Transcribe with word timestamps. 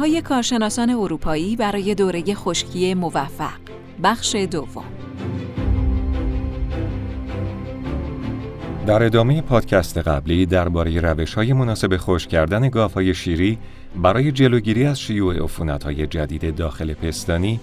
های 0.00 0.22
کارشناسان 0.22 0.90
اروپایی 0.90 1.56
برای 1.56 1.94
دوره 1.94 2.34
خشکی 2.34 2.94
موفق. 2.94 3.60
بخش 4.02 4.34
دوم. 4.34 4.84
در 8.86 9.02
ادامه 9.02 9.42
پادکست 9.42 9.98
قبلی 9.98 10.46
درباره 10.46 11.00
روش 11.00 11.34
های 11.34 11.52
مناسب 11.52 11.96
خشک 11.96 12.28
کردن 12.30 12.68
گاف 12.68 12.94
های 12.94 13.14
شیری 13.14 13.58
برای 14.02 14.32
جلوگیری 14.32 14.84
از 14.84 15.00
شیوع 15.00 15.44
عفونت 15.44 15.84
های 15.84 16.06
جدید 16.06 16.54
داخل 16.54 16.94
پستانی 16.94 17.60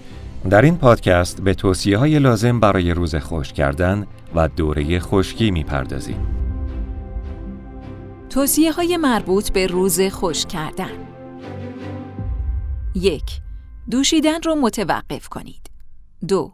در 0.50 0.62
این 0.62 0.76
پادکست 0.76 1.42
به 1.42 1.54
توصیه 1.54 1.98
های 1.98 2.18
لازم 2.18 2.60
برای 2.60 2.94
روز 2.94 3.14
خشک 3.14 3.54
کردن 3.54 4.06
و 4.34 4.48
دوره 4.48 4.98
خشکی 4.98 5.50
می‌پردازیم. 5.50 6.26
توصیه 8.30 8.72
های 8.72 8.96
مربوط 8.96 9.50
به 9.50 9.66
روز 9.66 10.00
خشک 10.00 10.48
کردن. 10.48 11.13
یک 12.94 13.40
دوشیدن 13.90 14.42
رو 14.42 14.54
متوقف 14.54 15.28
کنید. 15.28 15.70
دو 16.28 16.52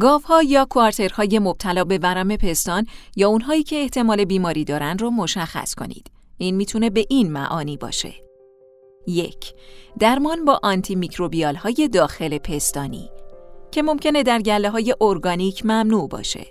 گاوها 0.00 0.42
یا 0.42 0.64
کوارترهای 0.64 1.38
مبتلا 1.38 1.84
به 1.84 1.98
ورم 1.98 2.36
پستان 2.36 2.86
یا 3.16 3.28
اونهایی 3.28 3.62
که 3.62 3.76
احتمال 3.76 4.24
بیماری 4.24 4.64
دارن 4.64 4.98
رو 4.98 5.10
مشخص 5.10 5.74
کنید. 5.74 6.10
این 6.38 6.56
می‌تونه 6.56 6.90
به 6.90 7.06
این 7.08 7.32
معانی 7.32 7.76
باشه. 7.76 8.14
یک 9.06 9.54
درمان 9.98 10.44
با 10.44 10.60
آنتی 10.62 10.94
میکروبیال 10.94 11.54
های 11.54 11.88
داخل 11.92 12.38
پستانی 12.38 13.10
که 13.70 13.82
ممکنه 13.82 14.22
در 14.22 14.42
گله 14.42 14.70
های 14.70 14.94
ارگانیک 15.00 15.66
ممنوع 15.66 16.08
باشه. 16.08 16.46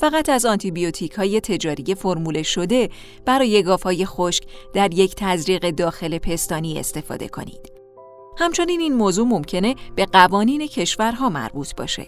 فقط 0.00 0.28
از 0.28 0.46
آنتیبیوتیک 0.46 1.12
های 1.12 1.40
تجاری 1.40 1.94
فرموله 1.94 2.42
شده 2.42 2.88
برای 3.24 3.62
گاف 3.62 3.82
های 3.82 4.06
خشک 4.06 4.44
در 4.74 4.94
یک 4.94 5.14
تزریق 5.16 5.70
داخل 5.70 6.18
پستانی 6.18 6.78
استفاده 6.78 7.28
کنید. 7.28 7.73
همچنین 8.38 8.80
این 8.80 8.94
موضوع 8.94 9.26
ممکنه 9.26 9.74
به 9.96 10.06
قوانین 10.06 10.66
کشورها 10.66 11.28
مربوط 11.28 11.74
باشه. 11.74 12.06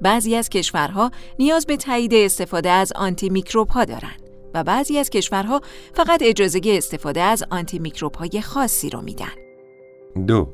بعضی 0.00 0.34
از 0.34 0.48
کشورها 0.48 1.10
نیاز 1.38 1.66
به 1.66 1.76
تایید 1.76 2.14
استفاده 2.14 2.70
از 2.70 2.92
آنتی 2.96 3.28
میکروب 3.28 3.68
ها 3.68 3.84
دارن 3.84 4.16
و 4.54 4.64
بعضی 4.64 4.98
از 4.98 5.10
کشورها 5.10 5.60
فقط 5.94 6.22
اجازه 6.22 6.60
استفاده 6.66 7.20
از 7.20 7.44
آنتی 7.50 7.78
میکروب 7.78 8.14
های 8.14 8.40
خاصی 8.40 8.90
رو 8.90 9.00
میدن. 9.00 9.26
دو 10.26 10.48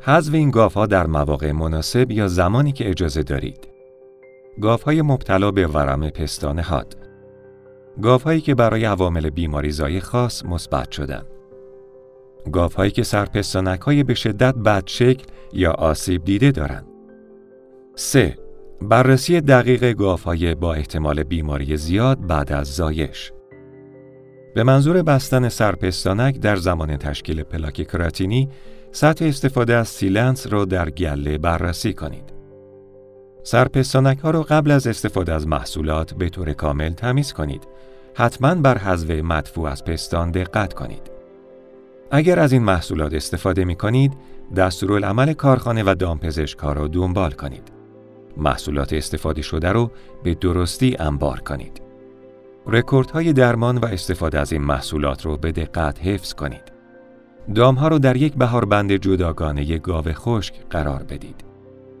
حذف 0.00 0.34
این 0.34 0.50
گاف 0.50 0.74
ها 0.74 0.86
در 0.86 1.06
مواقع 1.06 1.52
مناسب 1.52 2.10
یا 2.10 2.28
زمانی 2.28 2.72
که 2.72 2.90
اجازه 2.90 3.22
دارید. 3.22 3.68
گاو 4.60 4.82
های 4.82 5.02
مبتلا 5.02 5.50
به 5.50 5.66
ورم 5.66 6.10
پستان 6.10 6.58
حاد. 6.58 6.96
گاو 8.02 8.22
هایی 8.22 8.40
که 8.40 8.54
برای 8.54 8.84
عوامل 8.84 9.30
بیماری 9.30 9.70
زای 9.70 10.00
خاص 10.00 10.44
مثبت 10.44 10.90
شدند. 10.90 11.26
گاو 12.52 12.74
هایی 12.74 12.90
که 12.90 13.02
سرپستانک 13.02 13.80
های 13.80 14.02
به 14.02 14.14
شدت 14.14 14.54
بد 14.54 14.82
شکل 14.86 15.24
یا 15.52 15.72
آسیب 15.72 16.24
دیده 16.24 16.50
دارند. 16.50 16.86
3. 17.94 18.36
بررسی 18.82 19.40
دقیق 19.40 19.92
گاو 19.92 20.22
های 20.22 20.54
با 20.54 20.74
احتمال 20.74 21.22
بیماری 21.22 21.76
زیاد 21.76 22.26
بعد 22.26 22.52
از 22.52 22.66
زایش. 22.66 23.32
به 24.54 24.62
منظور 24.62 25.02
بستن 25.02 25.48
سرپستانک 25.48 26.40
در 26.40 26.56
زمان 26.56 26.96
تشکیل 26.96 27.42
پلاک 27.42 27.88
کراتینی، 27.88 28.48
سطح 28.92 29.24
استفاده 29.24 29.74
از 29.74 29.88
sealant 29.88 30.46
را 30.46 30.64
در 30.64 30.90
گله 30.90 31.38
بررسی 31.38 31.92
کنید. 31.94 32.32
سرپستانک 33.42 34.18
ها 34.18 34.30
را 34.30 34.42
قبل 34.42 34.70
از 34.70 34.86
استفاده 34.86 35.32
از 35.32 35.46
محصولات 35.46 36.14
به 36.14 36.28
طور 36.28 36.52
کامل 36.52 36.92
تمیز 36.92 37.32
کنید. 37.32 37.62
حتما 38.14 38.54
بر 38.54 38.78
حذف 38.78 39.10
مدفوع 39.10 39.70
از 39.70 39.84
پستان 39.84 40.30
دقت 40.30 40.74
کنید. 40.74 41.15
اگر 42.10 42.40
از 42.40 42.52
این 42.52 42.62
محصولات 42.62 43.14
استفاده 43.14 43.64
می 43.64 43.76
کنید، 43.76 44.12
دستورالعمل 44.56 45.32
کارخانه 45.32 45.82
و 45.86 45.94
دامپزشکا 45.94 46.72
را 46.72 46.88
دنبال 46.88 47.30
کنید. 47.30 47.72
محصولات 48.36 48.92
استفاده 48.92 49.42
شده 49.42 49.72
رو 49.72 49.90
به 50.22 50.34
درستی 50.34 50.96
انبار 50.98 51.40
کنید. 51.40 51.82
رکوردهای 52.66 53.32
درمان 53.32 53.78
و 53.78 53.84
استفاده 53.84 54.38
از 54.38 54.52
این 54.52 54.62
محصولات 54.62 55.26
رو 55.26 55.36
به 55.36 55.52
دقت 55.52 56.00
حفظ 56.02 56.34
کنید. 56.34 56.72
دامها 57.54 57.88
رو 57.88 57.98
در 57.98 58.16
یک 58.16 58.34
بهاربند 58.34 58.92
جداگانه 58.92 59.78
گاو 59.78 60.04
خشک 60.12 60.54
قرار 60.70 61.02
بدید. 61.02 61.44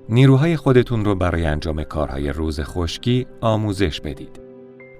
نیروهای 0.08 0.56
خودتون 0.56 1.04
رو 1.04 1.14
برای 1.14 1.44
انجام 1.44 1.84
کارهای 1.84 2.32
روز 2.32 2.60
خشکی 2.60 3.26
آموزش 3.40 4.00
بدید. 4.00 4.40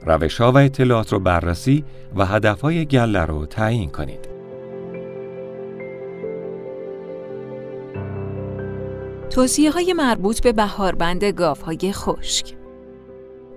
روش 0.07 0.41
ها 0.41 0.53
و 0.53 0.59
اطلاعات 0.59 1.13
رو 1.13 1.21
بررسی 1.21 1.85
و 2.17 2.27
هدفهای 2.27 2.85
گله 2.85 3.25
رو 3.25 3.47
تعیین 3.47 3.91
کنید. 3.91 4.36
توصیه 9.37 9.71
های 9.71 9.93
مربوط 9.93 10.41
به 10.43 10.53
بهاربند 10.53 11.25
گاف 11.25 11.63
های 11.63 11.93
خشک 11.93 12.55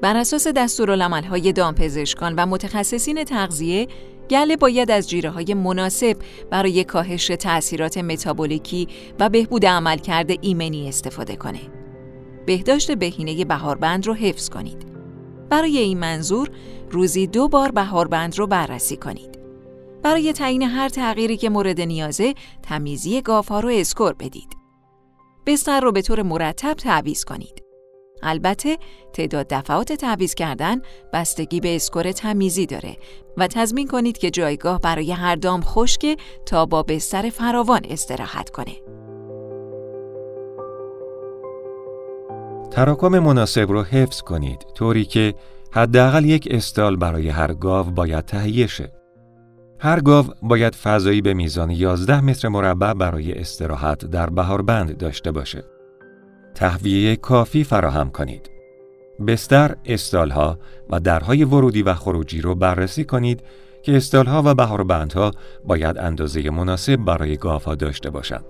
بر 0.01 0.17
اساس 0.17 0.47
دستورالعمل 0.47 1.23
های 1.23 1.53
دامپزشکان 1.53 2.35
و 2.35 2.45
متخصصین 2.45 3.23
تغذیه 3.23 3.88
گله 4.29 4.57
باید 4.57 4.91
از 4.91 5.09
جیره 5.09 5.29
های 5.29 5.53
مناسب 5.53 6.17
برای 6.50 6.84
کاهش 6.84 7.28
تأثیرات 7.28 7.97
متابولیکی 7.97 8.88
و 9.19 9.29
بهبود 9.29 9.66
عملکرد 9.66 10.31
ایمنی 10.41 10.90
استفاده 10.90 11.35
کنه. 11.35 11.62
بهداشت 12.46 12.91
بهینه 12.91 13.46
بهاربند 13.46 14.07
رو 14.07 14.13
حفظ 14.13 14.50
کنید. 14.50 14.85
برای 15.50 15.78
این 15.78 16.00
منظور 16.00 16.50
روزی 16.91 17.28
دو 17.28 17.47
بار 17.47 17.72
بهاربند 17.72 18.40
رو 18.40 18.47
بررسی 18.47 18.97
کنید. 18.97 19.40
برای 20.03 20.34
تعیین 20.34 20.61
هر 20.61 20.90
تغییری 20.90 21.38
که 21.38 21.50
مورد 21.50 21.81
نیازه 21.81 22.34
تمیزی 22.63 23.22
گاو 23.22 23.47
ها 23.47 23.59
رو 23.59 23.69
score 23.70 24.14
بدید. 24.13 24.59
بستر 25.50 25.80
رو 25.82 25.92
به 25.92 26.02
طور 26.02 26.22
مرتب 26.22 26.74
تعویض 26.74 27.24
کنید. 27.24 27.64
البته 28.24 28.78
تعداد 29.14 29.48
دفعات 29.50 29.94
تعویض 29.94 30.34
کردن 30.34 30.82
بستگی 31.14 31.60
به 31.60 31.76
score 31.75 32.12
تمیزی 32.12 32.66
داره 32.66 32.98
و 33.38 33.48
تضمین 33.48 33.88
کنید 33.88 34.18
که 34.18 34.32
جایگاه 34.32 34.80
برای 34.80 35.12
هر 35.12 35.36
دام 35.36 35.62
خشک 35.62 36.18
تا 36.46 36.66
با 36.66 36.84
بستر 36.84 37.30
فراوان 37.30 37.82
استراحت 37.90 38.50
کنه. 38.50 38.76
تراکم 42.72 43.20
مناسب 43.20 43.72
رو 43.72 43.84
حفظ 43.84 44.22
کنید 44.22 44.66
طوری 44.76 45.06
که 45.06 45.36
حداقل 45.72 46.26
یک 46.26 46.48
استال 46.52 46.96
برای 46.96 47.30
هر 47.30 47.54
گاو 47.54 47.92
باید 47.92 48.26
تهیه 48.26 48.68
شه. 48.68 48.99
هر 49.81 50.00
گاو 50.00 50.25
باید 50.41 50.75
فضایی 50.75 51.22
به 51.22 51.34
میزان 51.34 51.72
11 51.72 52.22
متر 52.22 52.47
مربع 52.47 52.94
برای 52.94 53.34
استراحت 53.34 54.06
در 54.06 54.29
بهاربند 54.29 54.97
داشته 54.97 55.31
باشه. 55.31 55.63
تهویه 56.56 57.16
کافی 57.16 57.63
فراهم 57.63 58.09
کنید. 58.09 58.51
بستر، 59.28 59.75
استالها 59.85 60.59
و 60.90 61.00
درهای 61.00 61.44
ورودی 61.44 61.84
و 61.84 61.94
خروجی 61.94 62.41
رو 62.41 62.56
بررسی 62.56 63.03
کنید 63.03 63.44
که 63.84 63.97
استالها 63.97 64.44
و 64.45 64.56
بهاربندها 64.56 65.31
باید 65.66 65.97
اندازه 65.97 66.50
مناسب 66.50 66.96
برای 66.96 67.38
گاوها 67.38 67.75
داشته 67.75 68.09
باشند 68.09 68.46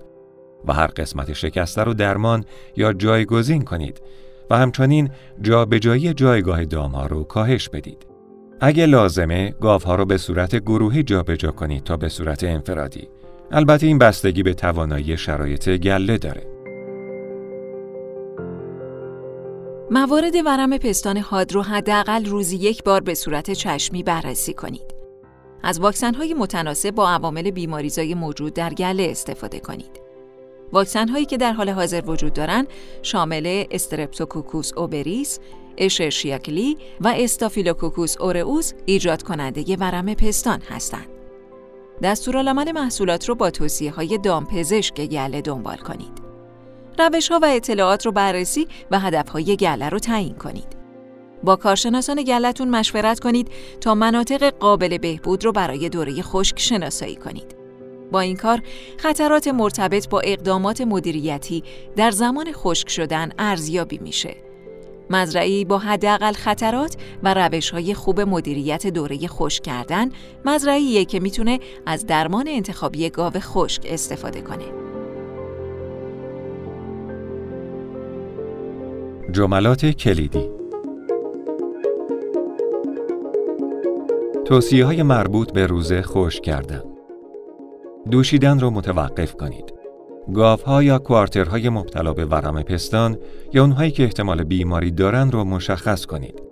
و 0.66 0.72
هر 0.72 0.86
قسمت 0.86 1.32
شکسته 1.32 1.82
رو 1.82 1.94
درمان 1.94 2.44
یا 2.76 2.92
جایگزین 2.92 3.62
کنید 3.62 4.02
و 4.50 4.58
همچنین 4.58 5.10
جابجایی 5.40 6.14
جایگاه 6.14 6.64
دامها 6.64 7.06
رو 7.06 7.24
کاهش 7.24 7.68
بدید. 7.68 8.09
اگه 8.62 8.86
لازمه 8.86 9.54
گاوها 9.60 9.94
رو 9.94 10.04
به 10.04 10.16
صورت 10.16 10.56
گروهی 10.56 11.02
جابجا 11.02 11.50
کنید 11.50 11.84
تا 11.84 11.96
به 11.96 12.08
صورت 12.08 12.44
انفرادی. 12.44 13.08
البته 13.50 13.86
این 13.86 13.98
بستگی 13.98 14.42
به 14.42 14.54
توانایی 14.54 15.16
شرایط 15.16 15.68
گله 15.68 16.18
داره. 16.18 16.46
موارد 19.90 20.34
ورم 20.46 20.78
پستان 20.78 21.16
حاد 21.16 21.52
رو 21.52 21.62
حداقل 21.62 22.24
روزی 22.24 22.56
یک 22.56 22.84
بار 22.84 23.00
به 23.00 23.14
صورت 23.14 23.50
چشمی 23.50 24.02
بررسی 24.02 24.54
کنید. 24.54 24.94
از 25.62 25.80
واکسن 25.80 26.14
های 26.14 26.34
متناسب 26.34 26.90
با 26.90 27.08
عوامل 27.08 27.50
بیماریزای 27.50 28.14
موجود 28.14 28.54
در 28.54 28.74
گله 28.74 29.08
استفاده 29.10 29.60
کنید. 29.60 30.00
واکسن 30.72 31.08
هایی 31.08 31.24
که 31.24 31.36
در 31.36 31.52
حال 31.52 31.68
حاضر 31.68 32.02
وجود 32.06 32.32
دارند 32.32 32.66
شامل 33.02 33.64
استرپتوکوکوس 33.70 34.72
اوبریس، 34.76 35.40
اشرشیاکلی 35.78 36.76
و 37.00 37.14
استافیلوکوکوس 37.16 38.16
اورئوس 38.20 38.72
ایجاد 38.86 39.22
کننده 39.22 39.76
ورم 39.76 40.14
پستان 40.14 40.62
هستند. 40.68 41.08
دستورالعمل 42.02 42.72
محصولات 42.72 43.28
رو 43.28 43.34
با 43.34 43.50
توصیه 43.50 43.90
های 43.90 44.18
دامپزشک 44.18 45.06
گله 45.06 45.40
دنبال 45.40 45.76
کنید. 45.76 46.20
روش 46.98 47.28
ها 47.28 47.38
و 47.42 47.44
اطلاعات 47.44 48.06
رو 48.06 48.12
بررسی 48.12 48.68
و 48.90 48.98
هدف 48.98 49.28
های 49.28 49.56
گله 49.56 49.88
رو 49.88 49.98
تعیین 49.98 50.34
کنید. 50.34 50.76
با 51.44 51.56
کارشناسان 51.56 52.22
گلتون 52.22 52.68
مشورت 52.68 53.20
کنید 53.20 53.48
تا 53.80 53.94
مناطق 53.94 54.50
قابل 54.50 54.98
بهبود 54.98 55.44
رو 55.44 55.52
برای 55.52 55.88
دوره 55.88 56.22
خشک 56.22 56.58
شناسایی 56.58 57.16
کنید. 57.16 57.60
با 58.12 58.20
این 58.20 58.36
کار 58.36 58.62
خطرات 58.98 59.48
مرتبط 59.48 60.08
با 60.08 60.20
اقدامات 60.20 60.80
مدیریتی 60.80 61.62
در 61.96 62.10
زمان 62.10 62.52
خشک 62.52 62.88
شدن 62.88 63.32
ارزیابی 63.38 63.98
میشه 63.98 64.36
مزرعی 65.10 65.64
با 65.64 65.78
حداقل 65.78 66.32
خطرات 66.32 66.96
و 67.22 67.34
روش 67.34 67.70
های 67.70 67.94
خوب 67.94 68.20
مدیریت 68.20 68.86
دوره 68.86 69.18
خشک 69.26 69.62
کردن 69.62 70.08
مزرعیه 70.44 71.04
که 71.04 71.20
می‌تونه 71.20 71.58
از 71.86 72.06
درمان 72.06 72.48
انتخابی 72.48 73.10
گاو 73.10 73.32
خشک 73.32 73.82
استفاده 73.88 74.40
کنه. 74.40 74.64
جملات 79.32 79.86
کلیدی 79.86 80.50
توصیه 84.44 84.84
های 84.84 85.02
مربوط 85.02 85.52
به 85.52 85.66
روزه 85.66 86.02
خوش 86.02 86.40
کردن 86.40 86.82
دوشیدن 88.10 88.60
را 88.60 88.70
متوقف 88.70 89.34
کنید. 89.34 89.69
گاوها 90.32 90.82
یا 90.82 90.98
کوارترهای 90.98 91.68
مبتلا 91.68 92.12
به 92.12 92.24
ورم 92.24 92.62
پستان 92.62 93.18
یا 93.52 93.62
اونهایی 93.62 93.90
که 93.90 94.02
احتمال 94.02 94.44
بیماری 94.44 94.90
دارن 94.90 95.30
رو 95.30 95.44
مشخص 95.44 96.06
کنید. 96.06 96.42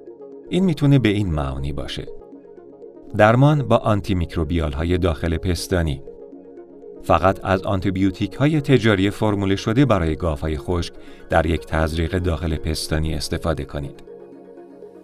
این 0.48 0.64
می‌تونه 0.64 0.98
به 0.98 1.08
این 1.08 1.32
معانی 1.32 1.72
باشه. 1.72 2.06
درمان 3.16 3.62
با 3.62 3.76
آنتی 3.76 4.14
میکروبیال 4.14 4.72
های 4.72 4.98
داخل 4.98 5.36
پستانی 5.36 6.02
فقط 7.02 7.40
از 7.44 7.62
آنتیبیوتیک 7.62 8.34
های 8.34 8.60
تجاری 8.60 9.10
فرموله 9.10 9.56
شده 9.56 9.84
برای 9.84 10.16
های 10.42 10.58
خشک 10.58 10.92
در 11.30 11.46
یک 11.46 11.66
تزریق 11.66 12.18
داخل 12.18 12.56
پستانی 12.56 13.14
استفاده 13.14 13.64
کنید. 13.64 14.02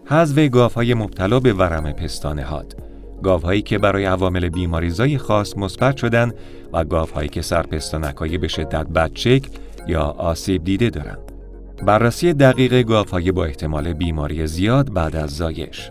حذف 0.05 0.75
های 0.75 0.95
مبتلا 0.95 1.41
به 1.41 1.53
ورم 1.53 1.93
پستان 1.93 2.39
هاد 2.39 2.94
گاوهایی 3.25 3.63
که 3.63 3.79
برای 3.79 4.05
عوامل 4.05 4.49
بیماریزای 4.49 5.19
خاص 5.19 5.57
مثبت 5.57 5.97
شدن 5.97 6.33
و 6.73 6.85
گاوهایی 6.85 7.29
که 7.29 7.43
سرپستانکایی 7.43 8.39
به 8.39 8.49
شدت 8.49 8.87
بدشکل 8.87 9.49
یا 9.87 10.03
آسیب 10.03 10.65
دیده 10.65 10.91
دارند. 10.91 11.19
بررسی 11.87 12.33
دقیق 12.33 12.83
گاوهای 12.83 13.33
با 13.33 13.45
احتمال 13.45 13.93
بیماری 13.93 14.47
زیاد 14.47 14.93
بعد 14.93 15.17
از 15.17 15.31
زایش 15.31 15.91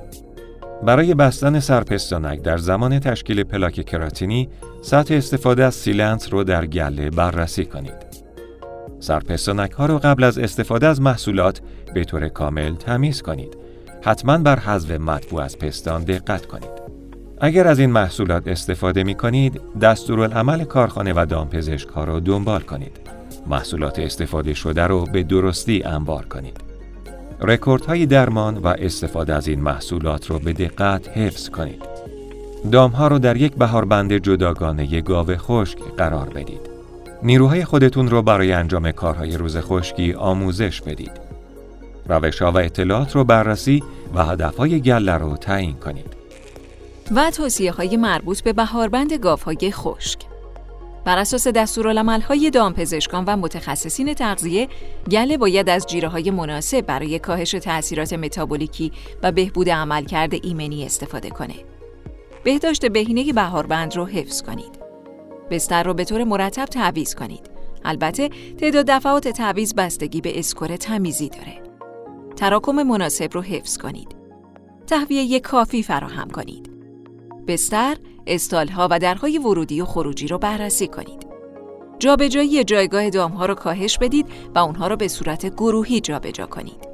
برای 0.85 1.13
بستن 1.13 1.59
سرپستانک 1.59 2.41
در 2.41 2.57
زمان 2.57 2.99
تشکیل 2.99 3.43
پلاک 3.43 3.85
کراتینی 3.85 4.49
سطح 4.81 5.13
استفاده 5.15 5.63
از 5.63 5.75
سیلنت 5.75 6.33
رو 6.33 6.43
در 6.43 6.65
گله 6.65 7.09
بررسی 7.09 7.65
کنید. 7.65 8.23
سرپستانک 8.99 9.71
ها 9.71 9.85
رو 9.85 9.99
قبل 9.99 10.23
از 10.23 10.37
استفاده 10.37 10.87
از 10.87 11.01
محصولات 11.01 11.61
به 11.93 12.03
طور 12.03 12.29
کامل 12.29 12.75
تمیز 12.75 13.21
کنید. 13.21 13.57
حتما 14.01 14.37
بر 14.37 14.59
حذف 14.59 14.91
مطبوع 14.91 15.41
از 15.41 15.57
پستان 15.57 16.03
دقت 16.03 16.45
کنید. 16.45 16.82
اگر 17.45 17.67
از 17.67 17.79
این 17.79 17.91
محصولات 17.91 18.47
استفاده 18.47 19.03
می 19.03 19.15
کنید، 19.15 19.61
دستورالعمل 19.81 20.63
کارخانه 20.63 21.13
و 21.15 21.25
دامپزشک 21.25 21.89
را 21.95 22.19
دنبال 22.19 22.61
کنید. 22.61 22.99
محصولات 23.47 23.99
استفاده 23.99 24.53
شده 24.53 24.87
را 24.87 24.99
به 24.99 25.23
درستی 25.23 25.83
انبار 25.83 26.25
کنید. 26.25 26.57
های 27.87 28.05
درمان 28.05 28.57
و 28.57 28.67
استفاده 28.67 29.33
از 29.33 29.47
این 29.47 29.61
محصولات 29.61 30.31
را 30.31 30.39
به 30.39 30.53
دقت 30.53 31.17
حفظ 31.17 31.49
کنید. 31.49 31.83
ها 32.73 33.07
را 33.07 33.17
در 33.17 33.37
یک 33.37 33.55
بهاربند 33.55 34.13
جداگانه 34.13 35.01
گاو 35.01 35.35
خشک 35.35 35.77
قرار 35.97 36.29
بدید. 36.29 36.69
نیروهای 37.23 37.65
خودتون 37.65 38.09
را 38.09 38.21
برای 38.21 38.51
انجام 38.51 38.91
کارهای 38.91 39.37
روز 39.37 39.57
خشکی 39.57 40.13
آموزش 40.13 40.81
بدید. 40.81 41.11
روش 42.09 42.41
ها 42.41 42.51
و 42.51 42.57
اطلاعات 42.57 43.15
را 43.15 43.23
بررسی 43.23 43.83
و 44.15 44.23
هدف 44.23 44.57
های 44.57 44.81
گله 44.81 45.17
را 45.17 45.35
تعیین 45.35 45.73
کنید. 45.73 46.22
و 47.11 47.31
توصیه 47.31 47.71
های 47.71 47.97
مربوط 47.97 48.41
به 48.41 48.53
بهاربند 48.53 49.13
گاوهای 49.13 49.71
خشک. 49.71 50.19
بر 51.05 51.17
اساس 51.17 51.47
های 52.29 52.49
دامپزشکان 52.49 53.25
و 53.25 53.37
متخصصین 53.37 54.13
تغذیه، 54.13 54.67
گله 55.11 55.37
باید 55.37 55.69
از 55.69 55.87
جیره 55.87 56.07
های 56.07 56.31
مناسب 56.31 56.81
برای 56.81 57.19
کاهش 57.19 57.51
تأثیرات 57.51 58.13
متابولیکی 58.13 58.91
و 59.23 59.31
بهبود 59.31 59.69
عملکرد 59.69 60.33
ایمنی 60.45 60.85
استفاده 60.85 61.29
کنه. 61.29 61.55
بهداشت 62.43 62.85
بهینه 62.85 63.33
بهاربند 63.33 63.95
رو 63.95 64.05
حفظ 64.05 64.41
کنید. 64.41 64.79
بستر 65.51 65.83
رو 65.83 65.93
به 65.93 66.05
طور 66.05 66.23
مرتب 66.23 66.65
تعویض 66.65 67.15
کنید. 67.15 67.49
البته 67.85 68.29
تعداد 68.57 68.85
دفعات 68.85 69.27
تعویض 69.27 69.73
بستگی 69.73 70.21
به 70.21 70.39
اسکور 70.39 70.75
تمیزی 70.75 71.29
داره. 71.29 71.63
تراکم 72.35 72.83
مناسب 72.83 73.29
رو 73.33 73.41
حفظ 73.41 73.77
کنید. 73.77 74.15
تهویه 74.87 75.39
کافی 75.39 75.83
فراهم 75.83 76.29
کنید. 76.29 76.72
بستر، 77.47 77.97
استالها 78.27 78.87
و 78.91 78.99
درهای 78.99 79.37
ورودی 79.37 79.81
و 79.81 79.85
خروجی 79.85 80.27
رو 80.27 80.37
بررسی 80.37 80.87
کنید. 80.87 81.27
جابجایی 81.99 82.63
جایگاه 82.63 83.09
دامها 83.09 83.45
رو 83.45 83.55
کاهش 83.55 83.97
بدید 83.97 84.25
و 84.55 84.59
اونها 84.59 84.87
رو 84.87 84.95
به 84.95 85.07
صورت 85.07 85.45
گروهی 85.45 86.01
جابجا 86.01 86.45
کنید. 86.45 86.87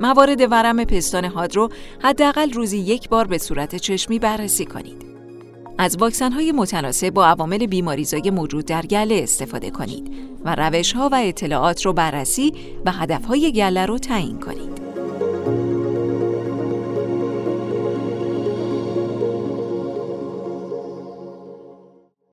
موارد 0.00 0.52
ورم 0.52 0.84
پستان 0.84 1.24
هاد 1.24 1.56
رو 1.56 1.68
حداقل 2.02 2.52
روزی 2.52 2.78
یک 2.78 3.08
بار 3.08 3.26
به 3.26 3.38
صورت 3.38 3.76
چشمی 3.76 4.18
بررسی 4.18 4.64
کنید. 4.64 5.08
از 5.78 5.96
واکسن 5.96 6.32
های 6.32 6.52
متناسب 6.52 7.10
با 7.10 7.26
عوامل 7.26 7.66
بیماریزای 7.66 8.30
موجود 8.30 8.64
در 8.64 8.86
گله 8.86 9.20
استفاده 9.22 9.70
کنید 9.70 10.12
و 10.44 10.54
روش 10.54 10.92
ها 10.92 11.08
و 11.12 11.14
اطلاعات 11.14 11.86
رو 11.86 11.92
بررسی 11.92 12.52
و 12.86 12.92
هدف 12.92 13.24
های 13.24 13.52
گله 13.52 13.86
رو 13.86 13.98
تعیین 13.98 14.40
کنید. 14.40 14.87